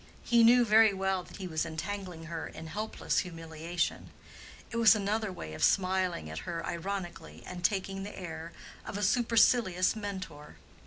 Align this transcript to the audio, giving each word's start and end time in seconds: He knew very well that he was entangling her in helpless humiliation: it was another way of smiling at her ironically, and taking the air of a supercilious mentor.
He 0.23 0.43
knew 0.43 0.65
very 0.65 0.93
well 0.95 1.21
that 1.23 1.37
he 1.37 1.45
was 1.45 1.63
entangling 1.63 2.23
her 2.23 2.47
in 2.47 2.65
helpless 2.65 3.19
humiliation: 3.19 4.09
it 4.71 4.77
was 4.77 4.95
another 4.95 5.31
way 5.31 5.53
of 5.53 5.63
smiling 5.63 6.27
at 6.27 6.39
her 6.49 6.65
ironically, 6.65 7.43
and 7.45 7.63
taking 7.63 8.01
the 8.01 8.19
air 8.19 8.51
of 8.83 8.97
a 8.97 9.03
supercilious 9.03 9.95
mentor. 9.95 10.55